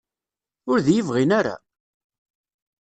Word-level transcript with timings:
Ur 0.71 0.77
d-iyi-bɣin 0.85 1.31
ara? 1.39 1.55